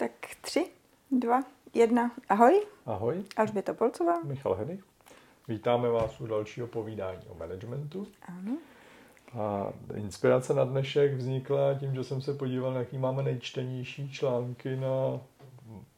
Tak 0.00 0.12
tři, 0.40 0.66
dva, 1.10 1.42
jedna. 1.74 2.10
Ahoj, 2.28 2.66
Ahoj, 2.86 3.24
Alžběta 3.36 3.74
Polcová. 3.74 4.22
Michal 4.22 4.54
Henich. 4.54 4.84
Vítáme 5.48 5.88
vás 5.88 6.20
u 6.20 6.26
dalšího 6.26 6.66
povídání 6.66 7.20
o 7.28 7.34
managementu. 7.34 8.06
Ano. 8.22 8.58
A 9.38 9.72
inspirace 9.94 10.54
na 10.54 10.64
dnešek 10.64 11.14
vznikla 11.14 11.74
tím, 11.74 11.94
že 11.94 12.04
jsem 12.04 12.22
se 12.22 12.34
podíval, 12.34 12.74
jaký 12.74 12.98
máme 12.98 13.22
nejčtenější 13.22 14.10
články 14.10 14.76
na 14.76 15.20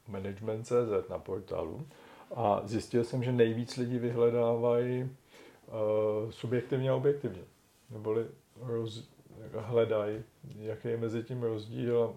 management.cz 0.07 1.09
na 1.09 1.19
portálu. 1.19 1.87
A 2.35 2.61
zjistil 2.65 3.03
jsem, 3.03 3.23
že 3.23 3.31
nejvíc 3.31 3.77
lidí 3.77 3.99
vyhledávají 3.99 5.03
uh, 5.03 6.31
subjektivně 6.31 6.89
a 6.89 6.95
objektivně. 6.95 7.41
Neboli 7.89 8.25
roz, 8.61 9.09
hledají, 9.57 10.23
jaký 10.59 10.87
je 10.87 10.97
mezi 10.97 11.23
tím 11.23 11.43
rozdíl. 11.43 12.15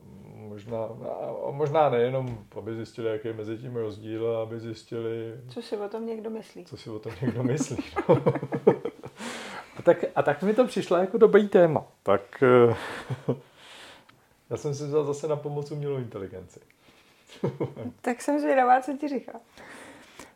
Možná, 0.49 0.79
a 1.47 1.51
možná 1.51 1.89
nejenom, 1.91 2.39
aby 2.59 2.75
zjistili, 2.77 3.09
jaký 3.09 3.29
je 3.29 3.35
mezi 3.35 3.59
tím 3.59 3.77
rozdíl, 3.77 4.29
ale 4.29 4.43
aby 4.43 4.61
zjistili, 4.61 5.32
Co 5.49 5.63
si 5.63 5.77
o 5.77 5.89
tom 5.89 6.07
někdo 6.07 6.31
myslí? 6.31 6.64
co 6.64 6.77
si 6.77 6.91
o 6.91 6.99
tom 6.99 7.13
někdo 7.23 7.43
myslí. 7.43 7.77
No. 8.09 8.23
a, 9.79 9.82
tak, 9.82 10.04
a 10.14 10.23
tak 10.23 10.43
mi 10.43 10.54
to 10.54 10.67
přišlo 10.67 10.96
jako 10.96 11.18
dobrý 11.18 11.49
téma. 11.49 11.85
Tak 12.03 12.43
eh, 12.43 12.75
já 14.51 14.57
jsem 14.57 14.75
si 14.75 14.85
vzal 14.85 15.04
zase 15.04 15.29
na 15.29 15.37
pomoc 15.37 15.71
umělou 15.71 15.96
inteligenci. 15.96 16.61
Tak 18.01 18.23
jsem 18.23 18.40
zvědavá, 18.40 18.81
co 18.81 18.96
ti 18.96 19.09
říká. 19.09 19.32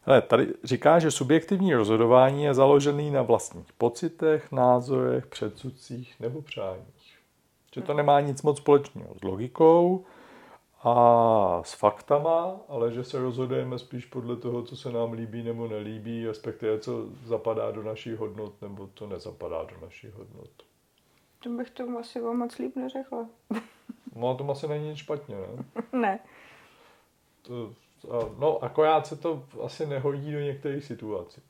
Hele, 0.03 0.23
tady 0.23 0.55
říká, 0.65 0.99
že 0.99 1.11
subjektivní 1.11 1.75
rozhodování 1.75 2.45
je 2.45 2.55
založený 2.55 3.11
na 3.11 3.23
vlastních 3.23 3.73
pocitech, 3.79 4.53
názorech, 4.53 5.27
předsudcích 5.27 6.21
nebo 6.21 6.43
přáních. 6.43 7.00
Že 7.75 7.83
to 7.83 7.95
nemá 7.95 8.21
nic 8.21 8.43
moc 8.43 8.59
společného 8.59 9.15
s 9.19 9.23
logikou 9.23 10.05
a 10.83 11.63
s 11.65 11.75
faktama, 11.75 12.61
ale 12.69 12.93
že 12.93 13.05
se 13.05 13.19
rozhodujeme 13.19 13.79
spíš 13.79 14.07
podle 14.07 14.37
toho, 14.37 14.63
co 14.63 14.77
se 14.77 14.93
nám 14.93 15.13
líbí 15.13 15.43
nebo 15.43 15.69
nelíbí, 15.69 16.27
respektive 16.27 16.79
co 16.79 17.07
zapadá 17.25 17.71
do 17.71 17.83
našich 17.83 18.19
hodnot 18.19 18.63
nebo 18.63 18.87
to 18.87 19.07
nezapadá 19.07 19.63
do 19.63 19.87
našich 19.87 20.15
hodnot. 20.15 20.51
To 21.43 21.51
bych 21.51 21.71
tomu 21.71 21.99
asi 21.99 22.23
o 22.23 22.35
moc 22.35 22.59
líp 22.59 22.77
neřekla. 22.77 23.27
No 24.17 24.31
a 24.31 24.35
to 24.35 24.51
asi 24.51 24.69
není 24.69 24.89
nic 24.89 24.99
špatně, 24.99 25.37
ne? 25.37 25.65
ne. 25.93 26.21
To, 27.43 27.73
no, 28.39 28.65
akorát 28.65 29.07
se 29.07 29.17
to 29.17 29.45
asi 29.65 29.87
nehodí 29.87 30.33
do 30.33 30.41
některých 30.41 30.85
situací. 30.85 31.43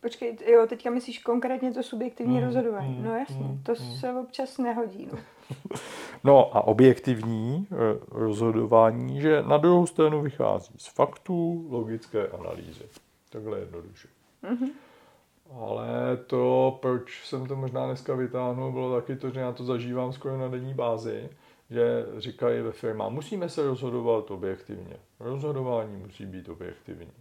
Počkej, 0.00 0.38
jo, 0.52 0.66
teďka 0.66 0.90
myslíš 0.90 1.18
konkrétně 1.18 1.72
to 1.72 1.82
subjektivní 1.82 2.38
Mm, 2.40 2.44
rozhodování. 2.46 2.94
mm, 2.98 3.04
No 3.04 3.14
jasně, 3.18 3.44
mm, 3.44 3.62
to 3.62 3.72
mm. 3.72 3.76
se 3.96 4.12
občas 4.12 4.58
nehodí. 4.58 5.08
No. 5.12 5.18
No 6.24 6.56
a 6.56 6.60
objektivní 6.66 7.66
eh, 7.72 7.76
rozhodování, 8.10 9.20
že 9.20 9.42
na 9.42 9.56
druhou 9.56 9.86
stranu 9.86 10.22
vychází 10.22 10.74
z 10.78 10.86
faktů, 10.86 11.66
logické 11.70 12.28
analýzy. 12.28 12.84
Takhle 13.30 13.58
jednoduše. 13.58 14.08
Mhm. 14.42 14.68
Ale 15.60 15.86
to, 16.26 16.78
proč 16.82 17.26
jsem 17.28 17.46
to 17.46 17.56
možná 17.56 17.86
dneska 17.86 18.14
vytáhnul, 18.14 18.72
bylo 18.72 19.00
taky 19.00 19.16
to, 19.16 19.30
že 19.30 19.40
já 19.40 19.52
to 19.52 19.64
zažívám 19.64 20.12
skoro 20.12 20.38
na 20.38 20.48
denní 20.48 20.74
bázi, 20.74 21.28
že 21.70 22.06
říkají 22.18 22.60
ve 22.62 22.72
firmách, 22.72 23.10
musíme 23.10 23.48
se 23.48 23.66
rozhodovat 23.66 24.30
objektivně. 24.30 24.96
Rozhodování 25.20 25.96
musí 25.96 26.26
být 26.26 26.48
objektivní. 26.48 27.12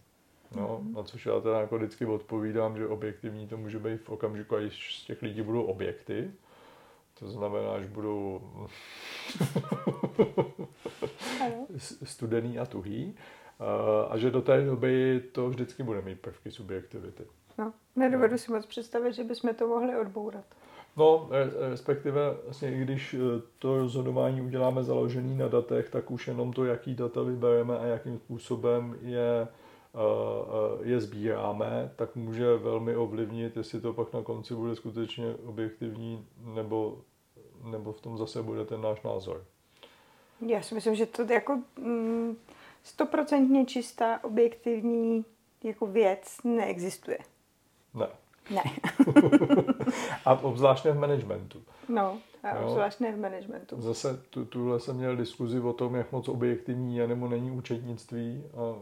No, 0.56 0.81
na 0.95 1.03
což 1.03 1.25
já 1.25 1.39
teda 1.39 1.59
jako 1.61 1.78
vždycky 1.78 2.06
odpovídám, 2.06 2.78
že 2.78 2.88
objektivní 2.88 3.48
to 3.48 3.58
může 3.58 3.80
být 3.80 4.02
v 4.02 4.09
okamžiku, 4.09 4.56
když 4.56 5.00
z 5.00 5.06
těch 5.06 5.22
lidí 5.22 5.42
budou 5.42 5.64
objekty. 5.64 6.31
To 7.20 7.30
znamená, 7.30 7.72
až 7.72 7.86
budou 7.86 8.42
studený 12.03 12.59
a 12.59 12.66
tuhý. 12.66 13.16
A- 14.09 14.17
že 14.17 14.31
do 14.31 14.42
té 14.42 14.62
doby 14.66 15.23
to 15.31 15.50
vždycky 15.50 15.84
bude 15.84 16.02
mít 16.02 16.20
prvky 16.20 16.52
subjektivity. 16.52 17.23
No, 17.58 17.73
nedovedu 17.95 18.38
si 18.38 18.52
moc 18.52 18.66
představit, 18.66 19.14
že 19.14 19.23
bychom 19.23 19.56
to 19.56 19.68
mohli 19.68 19.97
odbourat. 19.97 20.46
No, 20.97 21.28
re- 21.31 21.69
respektive 21.69 22.22
vlastně, 22.46 22.75
i 22.75 22.81
když 22.81 23.13
eh, 23.13 23.41
to 23.59 23.78
rozhodování 23.78 24.41
uděláme 24.41 24.84
založený 24.84 25.38
na 25.38 25.47
datech, 25.47 25.90
tak 25.90 26.12
už 26.12 26.28
jenom 26.28 26.53
to, 26.53 26.66
jaký 26.66 26.96
data 26.96 27.22
vybereme 27.22 27.79
a 27.79 27.85
jakým 27.85 28.18
způsobem 28.19 28.97
je, 29.02 29.47
je 30.83 31.01
sbíráme, 31.01 31.91
tak 31.95 32.16
může 32.16 32.56
velmi 32.57 32.95
ovlivnit, 32.95 33.57
jestli 33.57 33.81
to 33.81 33.94
pak 33.94 34.13
na 34.13 34.23
konci 34.23 34.56
bude 34.56 34.75
skutečně 34.75 35.35
objektivní, 35.45 36.28
nebo, 36.56 37.01
nebo 37.63 37.94
v 37.94 38.01
tom 38.01 38.17
zase 38.17 38.44
bude 38.44 38.66
ten 38.66 38.81
náš 38.81 39.01
názor. 39.01 39.45
Já 40.47 40.61
si 40.61 40.75
myslím, 40.75 40.95
že 40.95 41.05
to 41.05 41.34
jako 41.34 41.61
mm, 41.79 42.38
stoprocentně 42.84 43.66
čistá, 43.66 44.23
objektivní 44.23 45.25
jako 45.63 45.88
věc 45.88 46.38
neexistuje. 46.44 47.17
Ne. 47.94 48.07
Ne. 48.50 48.63
A 50.25 50.33
obzvláště 50.33 50.91
v 50.91 51.00
managementu. 51.00 51.61
No, 51.89 52.17
a 52.44 52.59
obzvlášť 52.59 53.00
ne 53.00 53.11
v 53.11 53.19
managementu. 53.19 53.81
Zase 53.81 54.22
tu, 54.29 54.45
tuhle 54.45 54.79
jsem 54.79 54.95
měl 54.95 55.16
diskuzi 55.16 55.59
o 55.59 55.73
tom, 55.73 55.95
jak 55.95 56.11
moc 56.11 56.28
objektivní 56.29 56.97
je 56.97 57.07
nebo 57.07 57.28
není 57.28 57.51
účetnictví 57.51 58.44
a 58.53 58.75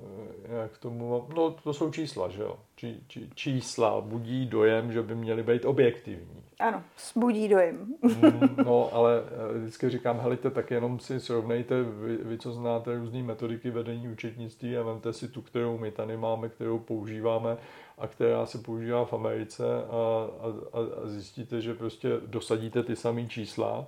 jak 0.62 0.78
tomu 0.78 1.12
mám... 1.12 1.36
No, 1.36 1.52
to 1.52 1.74
jsou 1.74 1.92
čísla, 1.92 2.30
že 2.30 2.42
jo? 2.42 2.60
Či, 2.76 2.98
či, 3.08 3.30
čísla 3.36 4.02
budí 4.02 4.46
dojem, 4.46 4.92
že 4.92 5.04
by 5.04 5.16
měly 5.16 5.44
být 5.44 5.66
objektivní. 5.66 6.43
Ano, 6.64 6.84
zbudí 7.12 7.48
dojem. 7.48 7.88
Mm, 8.02 8.56
No, 8.66 8.90
ale 8.94 9.24
eh, 9.56 9.60
vždycky 9.60 9.90
říkám, 9.90 10.20
helejte, 10.20 10.50
tak 10.52 10.72
jenom 10.72 11.00
si 11.00 11.20
srovnejte, 11.20 11.84
vy, 11.84 12.18
vy 12.18 12.38
co 12.38 12.52
znáte 12.52 12.96
různé 12.96 13.24
metodiky 13.24 13.72
vedení 13.72 14.08
účetnictví 14.08 14.78
a 14.78 14.84
vemte 14.84 15.14
si 15.14 15.28
tu, 15.28 15.42
kterou 15.42 15.78
my 15.78 15.92
tady 15.92 16.18
máme, 16.18 16.50
kterou 16.50 16.80
používáme 16.80 17.58
a 17.98 18.08
která 18.08 18.46
se 18.46 18.58
používá 18.58 19.06
v 19.06 19.14
Americe 19.14 19.64
a, 19.90 20.28
a, 20.42 20.80
a- 20.80 21.08
zjistíte, 21.08 21.62
že 21.62 21.74
prostě 21.74 22.10
dosadíte 22.26 22.84
ty 22.84 22.96
samé 22.96 23.26
čísla 23.26 23.86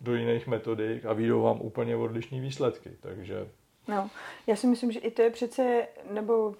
do 0.00 0.14
jiných 0.14 0.46
metodik 0.46 1.04
a 1.06 1.12
vyjdou 1.12 1.42
vám 1.42 1.60
úplně 1.60 1.96
odlišné 1.96 2.40
výsledky. 2.40 2.90
Takže 3.00 3.48
No, 3.88 4.10
já 4.46 4.56
si 4.56 4.66
myslím, 4.66 4.92
že 4.92 4.98
i 5.00 5.10
to 5.10 5.22
je 5.22 5.30
přece, 5.30 5.86
nebo 6.10 6.54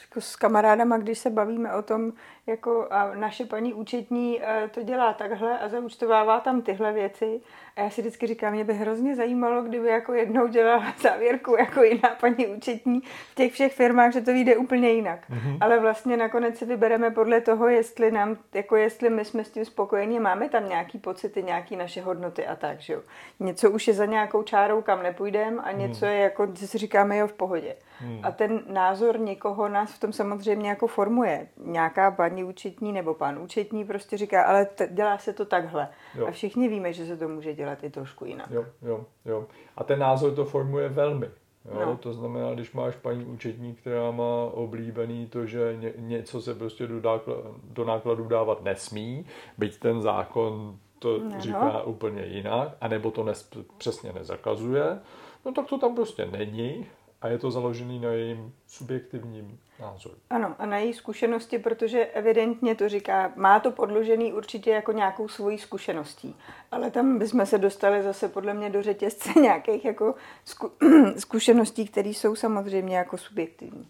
jako 0.00 0.20
s 0.20 0.36
kamarádama, 0.36 0.98
když 0.98 1.18
se 1.18 1.30
bavíme 1.30 1.74
o 1.74 1.82
tom, 1.82 2.12
jako 2.46 2.86
a 2.90 3.14
naše 3.14 3.44
paní 3.44 3.74
účetní 3.74 4.40
eh, 4.42 4.70
to 4.74 4.82
dělá 4.82 5.12
takhle 5.12 5.58
a 5.58 5.68
zaúčtovává 5.68 6.40
tam 6.40 6.62
tyhle 6.62 6.92
věci. 6.92 7.40
A 7.76 7.80
já 7.80 7.90
si 7.90 8.00
vždycky 8.00 8.26
říkám, 8.26 8.52
mě 8.52 8.64
by 8.64 8.74
hrozně 8.74 9.16
zajímalo, 9.16 9.62
kdyby 9.62 9.88
jako 9.88 10.12
jednou 10.12 10.46
dělala 10.46 10.94
závěrku 11.02 11.56
jako 11.58 11.82
jiná 11.82 12.08
paní 12.20 12.46
účetní 12.46 13.00
v 13.30 13.34
těch 13.34 13.52
všech 13.52 13.72
firmách, 13.72 14.12
že 14.12 14.20
to 14.20 14.32
vyjde 14.32 14.56
úplně 14.56 14.90
jinak. 14.90 15.20
Mm-hmm. 15.30 15.58
Ale 15.60 15.80
vlastně 15.80 16.16
nakonec 16.16 16.58
si 16.58 16.64
vybereme 16.64 17.10
podle 17.10 17.40
toho, 17.40 17.68
jestli 17.68 18.10
nám, 18.10 18.36
jako 18.54 18.76
jestli 18.76 19.10
my 19.10 19.24
jsme 19.24 19.44
s 19.44 19.50
tím 19.50 19.64
spokojení, 19.64 20.20
máme 20.20 20.48
tam 20.48 20.68
nějaký 20.68 20.98
pocity, 20.98 21.42
nějaký 21.42 21.76
naše 21.76 22.02
hodnoty 22.02 22.46
a 22.46 22.56
tak, 22.56 22.80
že 22.80 22.92
jo. 22.92 23.00
Něco 23.40 23.70
už 23.70 23.88
je 23.88 23.94
za 23.94 24.04
nějakou 24.04 24.42
čárou, 24.42 24.82
kam 24.82 25.02
nepůjdeme 25.02 25.62
a 25.62 25.72
něco 25.72 26.06
je 26.06 26.16
jako, 26.16 26.48
že 26.54 26.66
si 26.66 26.78
říkáme, 26.78 27.16
jo, 27.16 27.26
v 27.26 27.32
pohodě. 27.32 27.76
Hmm. 27.98 28.20
A 28.22 28.30
ten 28.30 28.60
názor 28.66 29.20
někoho 29.20 29.68
nás 29.68 29.92
v 29.92 30.00
tom 30.00 30.12
samozřejmě 30.12 30.68
jako 30.68 30.86
formuje. 30.86 31.46
Nějaká 31.64 32.10
paní 32.10 32.31
účetní 32.36 32.92
nebo 32.92 33.14
pan 33.14 33.38
účetní 33.38 33.84
prostě 33.84 34.16
říká, 34.16 34.44
ale 34.44 34.66
t- 34.66 34.88
dělá 34.92 35.18
se 35.18 35.32
to 35.32 35.44
takhle. 35.44 35.88
Jo. 36.14 36.26
A 36.26 36.30
všichni 36.30 36.68
víme, 36.68 36.92
že 36.92 37.06
se 37.06 37.16
to 37.16 37.28
může 37.28 37.54
dělat 37.54 37.84
i 37.84 37.90
trošku 37.90 38.24
jinak. 38.24 38.50
jo, 38.50 38.66
jo, 38.82 39.04
jo. 39.24 39.46
A 39.76 39.84
ten 39.84 39.98
názor 39.98 40.34
to 40.34 40.44
formuje 40.44 40.88
velmi. 40.88 41.26
Jo? 41.64 41.86
No. 41.86 41.96
To 41.96 42.12
znamená, 42.12 42.54
když 42.54 42.72
máš 42.72 42.96
paní 42.96 43.24
účetní, 43.24 43.74
která 43.74 44.10
má 44.10 44.44
oblíbený 44.52 45.26
to, 45.26 45.46
že 45.46 45.76
ně, 45.80 45.92
něco 45.96 46.42
se 46.42 46.54
prostě 46.54 46.86
do, 46.86 47.00
dákla, 47.00 47.34
do 47.64 47.84
nákladu 47.84 48.28
dávat 48.28 48.62
nesmí, 48.64 49.26
byť 49.58 49.78
ten 49.78 50.02
zákon 50.02 50.78
to 50.98 51.18
no. 51.18 51.40
říká 51.40 51.82
úplně 51.82 52.24
jinak, 52.24 52.68
anebo 52.80 53.10
to 53.10 53.24
nes, 53.24 53.50
přesně 53.78 54.12
nezakazuje, 54.12 54.98
no 55.44 55.52
tak 55.52 55.66
to 55.66 55.78
tam 55.78 55.94
prostě 55.94 56.26
není 56.26 56.86
a 57.22 57.28
je 57.28 57.38
to 57.38 57.50
založený 57.50 57.98
na 58.00 58.10
jejím 58.10 58.54
subjektivním 58.66 59.58
názoru. 59.80 60.14
Ano, 60.30 60.54
a 60.58 60.66
na 60.66 60.78
její 60.78 60.94
zkušenosti, 60.94 61.58
protože 61.58 62.06
evidentně 62.06 62.74
to 62.74 62.88
říká, 62.88 63.32
má 63.36 63.60
to 63.60 63.70
podložený 63.70 64.32
určitě 64.32 64.70
jako 64.70 64.92
nějakou 64.92 65.28
svojí 65.28 65.58
zkušeností. 65.58 66.36
Ale 66.70 66.90
tam 66.90 67.18
bychom 67.18 67.46
se 67.46 67.58
dostali 67.58 68.02
zase 68.02 68.28
podle 68.28 68.54
mě 68.54 68.70
do 68.70 68.82
řetězce 68.82 69.30
nějakých 69.40 69.84
jako 69.84 70.14
zku, 70.44 70.70
zkušeností, 71.18 71.88
které 71.88 72.08
jsou 72.08 72.36
samozřejmě 72.36 72.96
jako 72.96 73.18
subjektivní. 73.18 73.88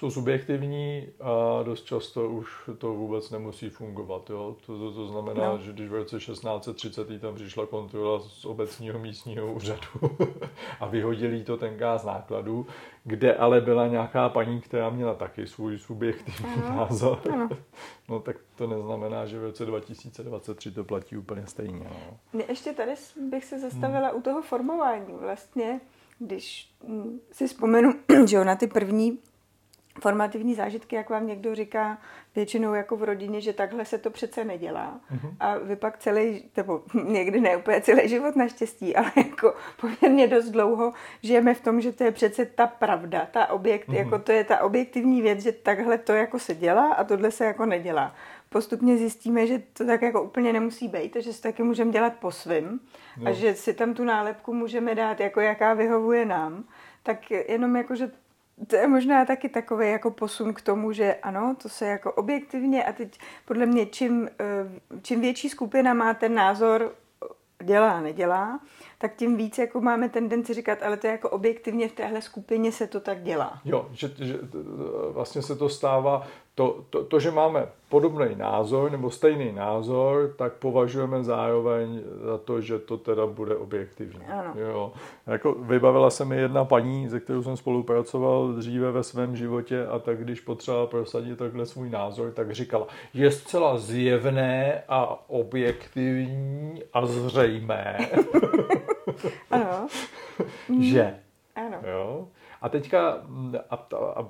Jsou 0.00 0.10
subjektivní 0.10 1.06
a 1.20 1.62
dost 1.62 1.84
často 1.84 2.28
už 2.28 2.70
to 2.78 2.94
vůbec 2.94 3.30
nemusí 3.30 3.70
fungovat. 3.70 4.30
Jo? 4.30 4.56
To, 4.66 4.78
to, 4.78 4.92
to 4.92 5.06
znamená, 5.06 5.44
No. 5.44 5.52
no. 5.56 5.58
že 5.62 5.72
když 5.72 5.88
v 5.88 5.94
roce 5.94 6.18
1630 6.18 7.20
tam 7.20 7.34
přišla 7.34 7.66
kontrola 7.66 8.20
z 8.20 8.44
obecního 8.44 8.98
místního 8.98 9.52
úřadu 9.52 9.80
a 10.80 10.86
vyhodili 10.86 11.44
to 11.44 11.56
tenkrát 11.56 11.98
z 11.98 12.04
nákladu, 12.04 12.66
kde 13.04 13.34
ale 13.34 13.60
byla 13.60 13.86
nějaká 13.86 14.28
paní, 14.28 14.60
která 14.60 14.90
měla 14.90 15.14
taky 15.14 15.46
svůj 15.46 15.78
subjektivní 15.78 16.62
Ano. 16.66 16.76
názor, 16.76 17.18
Ano. 17.32 17.48
no 18.08 18.20
tak 18.20 18.36
to 18.56 18.66
neznamená, 18.66 19.26
že 19.26 19.38
v 19.38 19.42
roce 19.44 19.66
2023 19.66 20.70
to 20.72 20.84
platí 20.84 21.16
úplně 21.16 21.46
stejně. 21.46 21.84
No. 21.90 22.18
Mě 22.32 22.44
Ještě 22.48 22.72
tady 22.72 22.92
bych 23.30 23.44
se 23.44 23.58
zastavila 23.58 24.10
u 24.10 24.22
toho 24.22 24.42
formování. 24.42 25.12
Vlastně 25.20 25.80
když 26.18 26.70
mm, 26.86 27.20
si 27.32 27.46
vzpomenu, 27.46 27.92
že 28.26 28.40
ona 28.40 28.56
ty 28.56 28.66
první 28.66 29.18
formativní 30.00 30.54
zážitky, 30.54 30.96
jak 30.96 31.10
vám 31.10 31.26
někdo 31.26 31.54
říká, 31.54 31.98
většinou 32.36 32.74
jako 32.74 32.96
v 32.96 33.02
rodině, 33.02 33.40
že 33.40 33.52
takhle 33.52 33.84
se 33.84 33.98
to 33.98 34.10
přece 34.10 34.44
nedělá. 34.44 35.00
Mm-hmm. 35.12 35.34
A 35.40 35.58
vy 35.58 35.76
pak 35.76 35.98
celý, 35.98 36.44
nebo 36.56 36.82
někdy 37.04 37.40
ne 37.40 37.56
úplně 37.56 37.80
celý 37.80 38.08
život 38.08 38.36
naštěstí, 38.36 38.96
ale 38.96 39.12
jako 39.16 39.54
poměrně 39.80 40.26
dost 40.26 40.50
dlouho 40.50 40.92
žijeme 41.22 41.54
v 41.54 41.60
tom, 41.60 41.80
že 41.80 41.92
to 41.92 42.04
je 42.04 42.10
přece 42.10 42.46
ta 42.46 42.66
pravda, 42.66 43.28
ta 43.30 43.46
objekt, 43.46 43.88
mm-hmm. 43.88 43.94
jako 43.94 44.18
to 44.18 44.32
je 44.32 44.44
ta 44.44 44.62
objektivní 44.62 45.22
věc, 45.22 45.40
že 45.40 45.52
takhle 45.52 45.98
to 45.98 46.12
jako 46.12 46.38
se 46.38 46.54
dělá 46.54 46.92
a 46.92 47.04
tohle 47.04 47.30
se 47.30 47.44
jako 47.44 47.66
nedělá. 47.66 48.14
Postupně 48.48 48.96
zjistíme, 48.96 49.46
že 49.46 49.62
to 49.72 49.86
tak 49.86 50.02
jako 50.02 50.22
úplně 50.22 50.52
nemusí 50.52 50.88
být, 50.88 51.16
že 51.20 51.32
si 51.32 51.42
taky 51.42 51.62
můžeme 51.62 51.90
dělat 51.90 52.12
po 52.20 52.30
svým 52.30 52.80
no. 53.16 53.30
a 53.30 53.32
že 53.32 53.54
si 53.54 53.74
tam 53.74 53.94
tu 53.94 54.04
nálepku 54.04 54.54
můžeme 54.54 54.94
dát, 54.94 55.20
jako 55.20 55.40
jaká 55.40 55.74
vyhovuje 55.74 56.24
nám. 56.24 56.64
Tak 57.02 57.30
jenom 57.30 57.76
jako, 57.76 57.94
že 57.94 58.10
to 58.66 58.76
je 58.76 58.88
možná 58.88 59.24
taky 59.24 59.48
takový 59.48 59.90
jako 59.90 60.10
posun 60.10 60.54
k 60.54 60.60
tomu, 60.60 60.92
že 60.92 61.14
ano, 61.14 61.56
to 61.62 61.68
se 61.68 61.86
jako 61.86 62.12
objektivně 62.12 62.84
a 62.84 62.92
teď 62.92 63.18
podle 63.44 63.66
mě 63.66 63.86
čím, 63.86 64.28
eh, 64.40 65.00
čím 65.02 65.20
větší 65.20 65.48
skupina 65.48 65.94
má 65.94 66.14
ten 66.14 66.34
názor 66.34 66.94
dělá, 67.62 68.00
nedělá, 68.00 68.60
tak 68.98 69.16
tím 69.16 69.36
víc 69.36 69.58
jako 69.58 69.80
máme 69.80 70.08
tendenci 70.08 70.54
říkat, 70.54 70.82
ale 70.82 70.96
to 70.96 71.06
je 71.06 71.10
jako 71.10 71.30
objektivně 71.30 71.88
v 71.88 71.92
téhle 71.92 72.22
skupině 72.22 72.72
se 72.72 72.86
to 72.86 73.00
tak 73.00 73.22
dělá. 73.22 73.60
Jo, 73.64 73.88
že, 73.92 74.10
že 74.18 74.38
vlastně 75.10 75.42
se 75.42 75.56
to 75.56 75.68
stává 75.68 76.26
to, 76.60 76.84
to, 76.90 77.04
to, 77.04 77.20
že 77.20 77.30
máme 77.30 77.66
podobný 77.88 78.36
názor 78.36 78.92
nebo 78.92 79.10
stejný 79.10 79.52
názor, 79.52 80.34
tak 80.36 80.52
považujeme 80.52 81.24
zároveň 81.24 82.00
za 82.24 82.38
to, 82.38 82.60
že 82.60 82.78
to 82.78 82.96
teda 82.96 83.26
bude 83.26 83.56
objektivní. 83.56 84.20
Ano. 84.28 84.52
Jo. 84.60 84.92
Jako 85.26 85.52
vybavila 85.52 86.10
se 86.10 86.24
mi 86.24 86.36
jedna 86.36 86.64
paní, 86.64 87.08
ze 87.08 87.20
kterou 87.20 87.42
jsem 87.42 87.56
spolupracoval 87.56 88.52
dříve 88.52 88.92
ve 88.92 89.02
svém 89.02 89.36
životě 89.36 89.86
a 89.86 89.98
tak 89.98 90.24
když 90.24 90.40
potřebovala 90.40 90.86
prosadit 90.86 91.38
takhle 91.38 91.66
svůj 91.66 91.90
názor, 91.90 92.30
tak 92.30 92.52
říkala, 92.52 92.86
je 93.14 93.30
zcela 93.30 93.78
zjevné 93.78 94.82
a 94.88 95.30
objektivní 95.30 96.82
a 96.92 97.06
zřejmé. 97.06 97.96
ano. 99.50 99.88
že. 100.80 101.16
Ano. 101.56 101.76
Jo. 101.92 102.28
A 102.62 102.68
teďka 102.68 103.24
a, 103.70 103.74
a, 103.96 103.96
a 104.16 104.28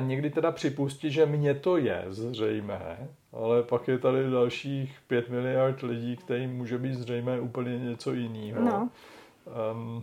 někdy 0.00 0.30
teda 0.30 0.52
připustí, 0.52 1.10
že 1.10 1.26
mně 1.26 1.54
to 1.54 1.76
je 1.76 2.04
zřejmé, 2.08 3.08
ale 3.32 3.62
pak 3.62 3.88
je 3.88 3.98
tady 3.98 4.30
dalších 4.30 4.98
pět 5.06 5.28
miliard 5.28 5.82
lidí, 5.82 6.16
kterým 6.16 6.56
může 6.56 6.78
být 6.78 6.94
zřejmé 6.94 7.40
úplně 7.40 7.78
něco 7.78 8.12
jiného. 8.12 8.64
No. 8.64 8.90
Um, 9.72 10.02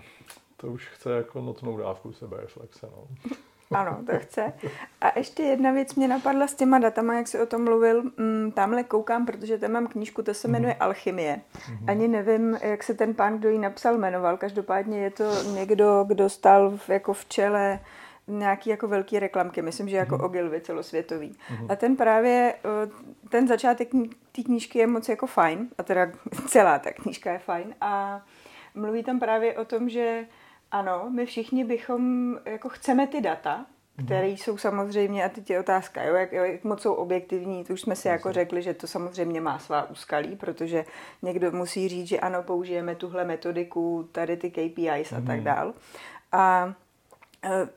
to 0.57 0.67
už 0.67 0.87
chce 0.87 1.11
jako 1.11 1.41
notnou 1.41 1.77
dávku 1.77 2.13
sebereflexe. 2.13 2.87
No. 2.95 3.07
Ano, 3.73 4.03
to 4.05 4.19
chce. 4.19 4.53
A 5.01 5.19
ještě 5.19 5.43
jedna 5.43 5.71
věc 5.71 5.95
mě 5.95 6.07
napadla 6.07 6.47
s 6.47 6.55
těma 6.55 6.79
datama, 6.79 7.13
jak 7.13 7.27
jsi 7.27 7.39
o 7.39 7.45
tom 7.45 7.63
mluvil. 7.63 8.03
Mm, 8.03 8.51
tamhle 8.51 8.83
koukám, 8.83 9.25
protože 9.25 9.57
tam 9.57 9.71
mám 9.71 9.87
knížku, 9.87 10.23
to 10.23 10.33
se 10.33 10.47
jmenuje 10.47 10.73
mm. 10.73 10.81
Alchymie. 10.81 11.41
Mm. 11.69 11.89
Ani 11.89 12.07
nevím, 12.07 12.57
jak 12.61 12.83
se 12.83 12.93
ten 12.93 13.13
pán, 13.13 13.37
kdo 13.37 13.49
ji 13.49 13.59
napsal, 13.59 13.97
jmenoval. 13.97 14.37
Každopádně 14.37 14.99
je 14.99 15.11
to 15.11 15.43
někdo, 15.43 16.05
kdo 16.07 16.29
stal 16.29 16.77
v, 16.77 16.89
jako 16.89 17.13
v 17.13 17.25
čele 17.25 17.79
nějaký 18.27 18.69
jako 18.69 18.87
velký 18.87 19.19
reklamky, 19.19 19.61
myslím, 19.61 19.89
že 19.89 19.97
jako 19.97 20.17
mm. 20.17 20.23
Ogilvy 20.23 20.61
celosvětový. 20.61 21.37
Mm. 21.49 21.71
A 21.71 21.75
ten 21.75 21.95
právě, 21.95 22.55
eh, 22.65 22.89
ten 23.29 23.47
začátek 23.47 23.91
té 24.31 24.43
knížky 24.43 24.79
je 24.79 24.87
moc 24.87 25.09
jako 25.09 25.27
fajn, 25.27 25.67
a 25.77 25.83
teda 25.83 26.11
celá 26.47 26.79
ta 26.79 26.91
knížka 26.91 27.31
je 27.31 27.39
fajn 27.39 27.75
a 27.81 28.21
mluví 28.75 29.03
tam 29.03 29.19
právě 29.19 29.57
o 29.57 29.65
tom, 29.65 29.89
že 29.89 30.25
ano, 30.71 31.09
my 31.09 31.25
všichni 31.25 31.63
bychom, 31.63 32.35
jako 32.45 32.69
chceme 32.69 33.07
ty 33.07 33.21
data, 33.21 33.65
mhm. 33.97 34.05
které 34.05 34.27
jsou 34.27 34.57
samozřejmě, 34.57 35.25
a 35.25 35.29
teď 35.29 35.49
je 35.49 35.59
otázka, 35.59 36.03
jo, 36.03 36.15
jak, 36.15 36.31
jak 36.31 36.63
moc 36.63 36.81
jsou 36.81 36.93
objektivní, 36.93 37.63
to 37.63 37.73
už 37.73 37.81
jsme 37.81 37.95
si 37.95 38.07
jako 38.07 38.31
řekli, 38.31 38.61
že 38.61 38.73
to 38.73 38.87
samozřejmě 38.87 39.41
má 39.41 39.59
svá 39.59 39.89
úskalí, 39.89 40.35
protože 40.35 40.85
někdo 41.21 41.51
musí 41.51 41.87
říct, 41.87 42.07
že 42.07 42.19
ano, 42.19 42.43
použijeme 42.43 42.95
tuhle 42.95 43.25
metodiku, 43.25 44.09
tady 44.11 44.37
ty 44.37 44.51
KPIs 44.51 45.13
a 45.13 45.21
tak 45.21 45.35
mhm. 45.35 45.43
dál. 45.43 45.73
A 46.31 46.73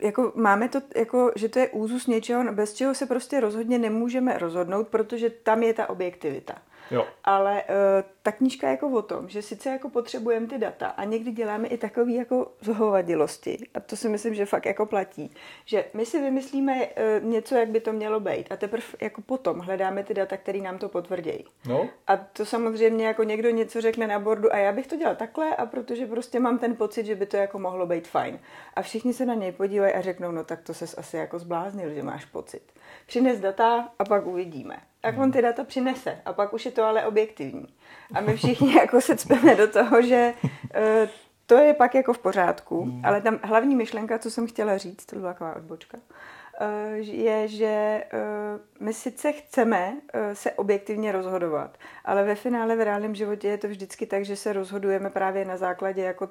jako 0.00 0.32
máme 0.34 0.68
to, 0.68 0.80
jako, 0.96 1.32
že 1.36 1.48
to 1.48 1.58
je 1.58 1.68
úzus 1.68 2.06
něčeho, 2.06 2.52
bez 2.52 2.74
čeho 2.74 2.94
se 2.94 3.06
prostě 3.06 3.40
rozhodně 3.40 3.78
nemůžeme 3.78 4.38
rozhodnout, 4.38 4.88
protože 4.88 5.30
tam 5.30 5.62
je 5.62 5.74
ta 5.74 5.90
objektivita. 5.90 6.54
Jo. 6.90 7.06
Ale 7.24 7.62
uh, 7.62 7.74
ta 8.22 8.32
knížka 8.32 8.66
je 8.66 8.70
jako 8.70 8.90
o 8.90 9.02
tom, 9.02 9.28
že 9.28 9.42
sice 9.42 9.70
jako 9.70 9.88
potřebujeme 9.88 10.46
ty 10.46 10.58
data 10.58 10.86
a 10.86 11.04
někdy 11.04 11.30
děláme 11.30 11.68
i 11.68 11.78
takový 11.78 12.14
jako 12.14 12.52
zhovadilosti 12.60 13.58
a 13.74 13.80
to 13.80 13.96
si 13.96 14.08
myslím, 14.08 14.34
že 14.34 14.46
fakt 14.46 14.66
jako 14.66 14.86
platí, 14.86 15.34
že 15.64 15.84
my 15.94 16.06
si 16.06 16.20
vymyslíme 16.20 16.86
uh, 16.86 17.24
něco, 17.24 17.54
jak 17.54 17.68
by 17.68 17.80
to 17.80 17.92
mělo 17.92 18.20
být 18.20 18.52
a 18.52 18.56
teprve 18.56 18.84
jako 19.00 19.20
potom 19.20 19.58
hledáme 19.58 20.04
ty 20.04 20.14
data, 20.14 20.36
které 20.36 20.58
nám 20.58 20.78
to 20.78 20.88
potvrdějí. 20.88 21.44
No. 21.68 21.88
A 22.06 22.16
to 22.16 22.46
samozřejmě 22.46 23.06
jako 23.06 23.22
někdo 23.22 23.50
něco 23.50 23.80
řekne 23.80 24.06
na 24.06 24.18
bordu 24.18 24.54
a 24.54 24.56
já 24.56 24.72
bych 24.72 24.86
to 24.86 24.96
dělal 24.96 25.16
takhle 25.16 25.56
a 25.56 25.66
protože 25.66 26.06
prostě 26.06 26.40
mám 26.40 26.58
ten 26.58 26.76
pocit, 26.76 27.06
že 27.06 27.14
by 27.14 27.26
to 27.26 27.36
jako 27.36 27.58
mohlo 27.58 27.86
být 27.86 28.08
fajn. 28.08 28.38
A 28.74 28.82
všichni 28.82 29.12
se 29.12 29.26
na 29.26 29.34
něj 29.34 29.52
podívají 29.52 29.94
a 29.94 30.00
řeknou, 30.00 30.32
no 30.32 30.44
tak 30.44 30.62
to 30.62 30.74
ses 30.74 30.98
asi 30.98 31.16
jako 31.16 31.38
zbláznil, 31.38 31.94
že 31.94 32.02
máš 32.02 32.24
pocit. 32.24 32.62
Přines 33.06 33.40
data 33.40 33.88
a 33.98 34.04
pak 34.04 34.26
uvidíme 34.26 34.76
tak 35.04 35.18
on 35.18 35.32
ty 35.32 35.42
data 35.42 35.64
přinese 35.64 36.18
a 36.24 36.32
pak 36.32 36.52
už 36.52 36.64
je 36.64 36.72
to 36.72 36.84
ale 36.84 37.06
objektivní. 37.06 37.66
A 38.14 38.20
my 38.20 38.36
všichni 38.36 38.74
jako 38.80 39.00
se 39.00 39.16
cpeme 39.16 39.54
do 39.54 39.68
toho, 39.68 40.02
že 40.02 40.34
uh, 40.42 41.08
to 41.46 41.54
je 41.54 41.74
pak 41.74 41.94
jako 41.94 42.12
v 42.12 42.18
pořádku, 42.18 42.84
hmm. 42.84 43.02
ale 43.04 43.20
tam 43.20 43.38
hlavní 43.42 43.76
myšlenka, 43.76 44.18
co 44.18 44.30
jsem 44.30 44.46
chtěla 44.46 44.78
říct, 44.78 45.06
to 45.06 45.16
byla 45.16 45.32
taková 45.32 45.56
odbočka, 45.56 45.98
uh, 45.98 46.94
je, 46.98 47.48
že 47.48 48.04
uh, 48.12 48.60
my 48.86 48.94
sice 48.94 49.32
chceme 49.32 49.96
se 50.32 50.52
objektivně 50.52 51.12
rozhodovat, 51.12 51.78
ale 52.04 52.24
ve 52.24 52.34
finále 52.34 52.76
v 52.76 52.84
reálném 52.84 53.14
životě 53.14 53.48
je 53.48 53.58
to 53.58 53.68
vždycky 53.68 54.06
tak, 54.06 54.24
že 54.24 54.36
se 54.36 54.52
rozhodujeme 54.52 55.10
právě 55.10 55.44
na 55.44 55.56
základě 55.56 56.02
jako 56.02 56.28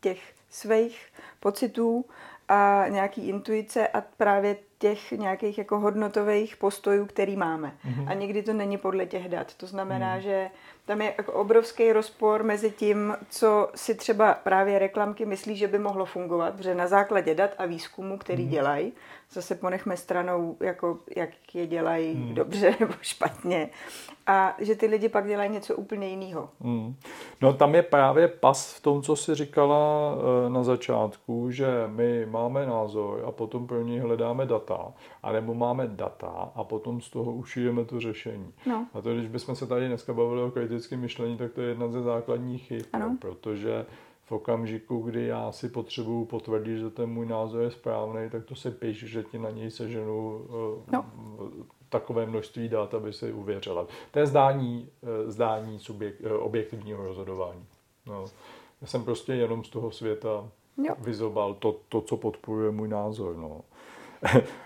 těch 0.00 0.18
svých 0.48 1.06
pocitů 1.40 2.04
a 2.48 2.84
nějaký 2.88 3.28
intuice 3.28 3.88
a 3.88 4.00
právě 4.00 4.56
těch 4.80 5.12
nějakých 5.12 5.58
jako 5.58 5.78
hodnotových 5.78 6.56
postojů, 6.56 7.06
který 7.06 7.36
máme. 7.36 7.72
Mm-hmm. 7.86 8.04
A 8.08 8.14
někdy 8.14 8.42
to 8.42 8.52
není 8.52 8.78
podle 8.78 9.06
těch 9.06 9.28
dat. 9.28 9.54
To 9.54 9.66
znamená, 9.66 10.14
mm. 10.14 10.20
že 10.20 10.50
tam 10.90 11.00
je 11.00 11.14
jako 11.18 11.32
obrovský 11.32 11.92
rozpor 11.92 12.42
mezi 12.42 12.70
tím, 12.70 13.16
co 13.30 13.68
si 13.74 13.94
třeba 13.94 14.34
právě 14.34 14.78
reklamky 14.78 15.26
myslí, 15.26 15.56
že 15.56 15.68
by 15.68 15.78
mohlo 15.78 16.04
fungovat, 16.04 16.54
protože 16.54 16.74
na 16.74 16.86
základě 16.86 17.34
dat 17.34 17.50
a 17.58 17.66
výzkumu, 17.66 18.18
který 18.18 18.44
mm. 18.44 18.50
dělají, 18.50 18.92
zase 19.32 19.54
ponechme 19.54 19.96
stranou, 19.96 20.56
jako, 20.60 20.98
jak 21.16 21.30
je 21.54 21.66
dělají 21.66 22.14
mm. 22.14 22.34
dobře 22.34 22.76
nebo 22.80 22.94
špatně, 23.00 23.70
a 24.26 24.56
že 24.58 24.74
ty 24.74 24.86
lidi 24.86 25.08
pak 25.08 25.26
dělají 25.26 25.50
něco 25.50 25.76
úplně 25.76 26.08
jiného. 26.08 26.48
Mm. 26.60 26.94
No 27.40 27.52
tam 27.52 27.74
je 27.74 27.82
právě 27.82 28.28
pas 28.28 28.74
v 28.74 28.80
tom, 28.80 29.02
co 29.02 29.16
jsi 29.16 29.34
říkala 29.34 30.14
eh, 30.46 30.50
na 30.50 30.62
začátku, 30.62 31.50
že 31.50 31.66
my 31.86 32.26
máme 32.26 32.66
názor 32.66 33.24
a 33.26 33.30
potom 33.30 33.66
pro 33.66 33.82
něj 33.82 33.98
hledáme 33.98 34.46
data, 34.46 34.69
anebo 35.22 35.54
máme 35.54 35.86
data 35.86 36.52
a 36.54 36.64
potom 36.64 37.00
z 37.00 37.10
toho 37.10 37.32
ušijeme 37.32 37.84
to 37.84 38.00
řešení. 38.00 38.52
No. 38.66 38.86
A 38.94 39.00
to, 39.00 39.14
když 39.14 39.28
bychom 39.28 39.56
se 39.56 39.66
tady 39.66 39.88
dneska 39.88 40.12
bavili 40.12 40.42
o 40.42 40.50
kritickém 40.50 41.00
myšlení, 41.00 41.36
tak 41.36 41.52
to 41.52 41.60
je 41.60 41.68
jedna 41.68 41.88
ze 41.88 42.02
základních 42.02 42.62
chyb, 42.62 42.82
ano. 42.92 43.16
protože 43.20 43.86
v 44.24 44.32
okamžiku, 44.32 44.98
kdy 44.98 45.26
já 45.26 45.52
si 45.52 45.68
potřebuju 45.68 46.24
potvrdit, 46.24 46.78
že 46.78 46.90
ten 46.90 47.10
můj 47.10 47.26
názor 47.26 47.62
je 47.62 47.70
správný, 47.70 48.30
tak 48.30 48.44
to 48.44 48.54
se 48.54 48.70
píš, 48.70 49.04
že 49.04 49.22
ti 49.22 49.38
na 49.38 49.50
něj 49.50 49.70
seženu 49.70 50.46
eh, 50.48 50.90
no 50.92 51.04
takové 51.90 52.26
množství 52.26 52.68
dat, 52.68 52.94
aby 52.94 53.12
si 53.12 53.32
uvěřila. 53.32 53.86
To 54.10 54.18
je 54.18 54.26
zdání, 54.26 54.88
eh, 55.02 55.30
zdání 55.30 55.78
subjekt, 55.78 56.20
eh, 56.24 56.32
objektivního 56.32 57.04
rozhodování. 57.04 57.64
No. 58.06 58.24
Já 58.80 58.86
jsem 58.86 59.04
prostě 59.04 59.32
jenom 59.32 59.64
z 59.64 59.68
toho 59.68 59.90
světa 59.90 60.48
jo. 60.84 60.94
vyzobal 60.98 61.54
to, 61.54 61.76
to, 61.88 62.00
co 62.00 62.16
podporuje 62.16 62.70
můj 62.70 62.88
názor. 62.88 63.36
No. 63.36 63.60